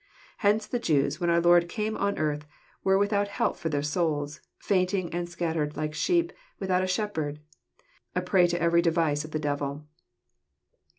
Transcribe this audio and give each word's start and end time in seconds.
Hence 0.37 0.65
the 0.65 0.79
Jews, 0.79 1.19
when 1.21 1.29
our 1.29 1.39
Lord 1.39 1.69
came 1.69 1.95
on 1.95 2.17
earth, 2.17 2.47
were 2.83 2.97
without 2.97 3.27
help 3.27 3.55
for 3.55 3.69
their 3.69 3.83
souls, 3.83 4.41
fainting 4.57 5.13
and 5.13 5.29
scattered 5.29 5.77
like 5.77 5.93
sheep 5.93 6.33
without 6.59 6.83
a 6.83 6.87
shepherd, 6.87 7.39
a 8.15 8.21
prey 8.23 8.47
to 8.47 8.59
every 8.59 8.81
device 8.81 9.23
of 9.25 9.29
the 9.29 9.37
devil. 9.37 9.85